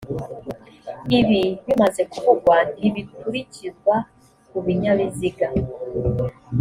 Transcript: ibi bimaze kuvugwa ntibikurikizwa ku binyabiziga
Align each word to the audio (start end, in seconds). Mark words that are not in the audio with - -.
ibi 1.19 1.41
bimaze 1.65 2.01
kuvugwa 2.11 2.55
ntibikurikizwa 2.77 3.95
ku 4.49 4.57
binyabiziga 4.65 5.47